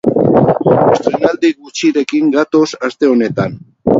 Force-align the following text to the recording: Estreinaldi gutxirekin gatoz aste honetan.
Estreinaldi 0.85 1.51
gutxirekin 1.65 2.33
gatoz 2.37 2.65
aste 2.91 3.13
honetan. 3.13 3.57